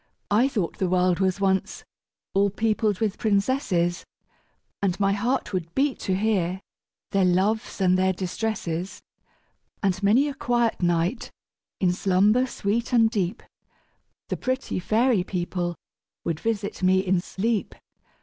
[0.31, 1.83] I thought the world was once
[2.33, 4.03] all peopled with princésses,
[4.81, 6.59] And my heart would beat to hear
[7.11, 9.03] their loves and their distresses;
[9.83, 11.29] And many a quiet night
[11.79, 13.43] in slumber sweet and deep,
[14.29, 15.75] The pretty fairy people
[16.23, 17.75] would visit me in sleep.